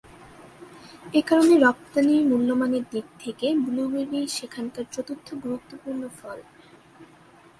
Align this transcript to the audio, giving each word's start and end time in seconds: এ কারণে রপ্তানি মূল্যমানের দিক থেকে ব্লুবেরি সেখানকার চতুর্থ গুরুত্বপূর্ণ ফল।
এ 1.13 1.21
কারণে 1.21 1.55
রপ্তানি 1.57 2.15
মূল্যমানের 2.29 2.83
দিক 2.91 3.05
থেকে 3.19 3.47
ব্লুবেরি 3.65 4.21
সেখানকার 4.37 4.85
চতুর্থ 4.91 5.27
গুরুত্বপূর্ণ 5.43 6.01
ফল। 6.17 6.39